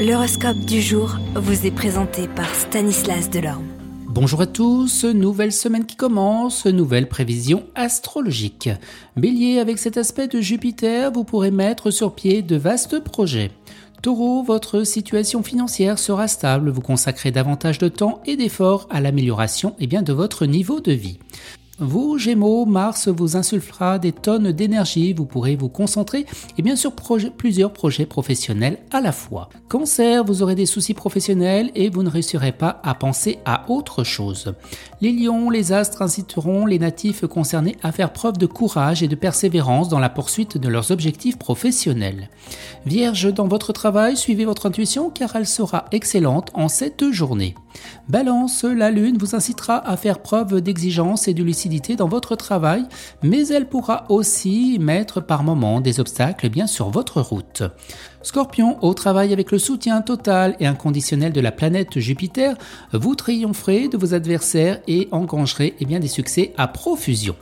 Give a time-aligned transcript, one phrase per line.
[0.00, 3.66] L'horoscope du jour vous est présenté par Stanislas Delorme.
[4.06, 8.70] Bonjour à tous, nouvelle semaine qui commence, nouvelle prévision astrologique.
[9.18, 13.50] Bélier, avec cet aspect de Jupiter, vous pourrez mettre sur pied de vastes projets.
[14.00, 19.76] Taureau, votre situation financière sera stable, vous consacrez davantage de temps et d'efforts à l'amélioration
[19.80, 21.18] bien de votre niveau de vie.
[21.82, 26.26] Vous, Gémeaux, Mars vous insufflera des tonnes d'énergie, vous pourrez vous concentrer
[26.58, 26.92] et bien sûr
[27.36, 29.48] plusieurs projets professionnels à la fois.
[29.70, 34.04] Cancer, vous aurez des soucis professionnels et vous ne réussirez pas à penser à autre
[34.04, 34.52] chose.
[35.00, 39.14] Les lions, les astres inciteront les natifs concernés à faire preuve de courage et de
[39.14, 42.28] persévérance dans la poursuite de leurs objectifs professionnels.
[42.84, 47.54] Vierge, dans votre travail, suivez votre intuition car elle sera excellente en cette journée.
[48.08, 52.84] Balance, la lune vous incitera à faire preuve d'exigence et de lucidité dans votre travail,
[53.22, 57.62] mais elle pourra aussi mettre par moments des obstacles bien sur votre route.
[58.22, 62.54] Scorpion, au travail avec le soutien total et inconditionnel de la planète Jupiter,
[62.92, 67.34] vous triompherez de vos adversaires et engrangerez eh des succès à profusion.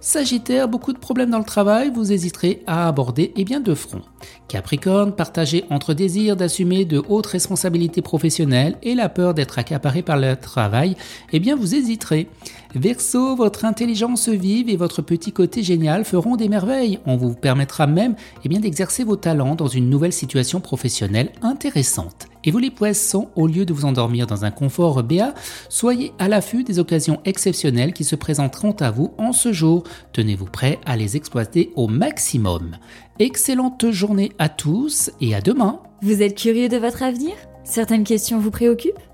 [0.00, 4.02] Sagittaire, beaucoup de problèmes dans le travail, vous hésiterez à aborder eh bien, de front.
[4.48, 10.16] Capricorne, partagé entre désir d'assumer de hautes responsabilités professionnelles et la peur d'être accaparé par
[10.16, 10.96] le travail,
[11.32, 12.28] eh bien vous hésiterez.
[12.74, 16.98] Verseau, votre intelligence vive et votre petit côté génial feront des merveilles.
[17.06, 22.26] On vous permettra même eh bien d'exercer vos talents dans une nouvelle situation professionnelle intéressante.
[22.42, 25.34] Et vous les poissons, au lieu de vous endormir dans un confort béat,
[25.68, 29.84] soyez à l'affût des occasions exceptionnelles qui se présenteront à vous en ce jour.
[30.12, 32.76] Tenez-vous prêt à les exploiter au maximum.
[33.18, 35.80] Excellente journée à tous et à demain.
[36.02, 37.34] Vous êtes curieux de votre avenir?
[37.62, 39.13] Certaines questions vous préoccupent?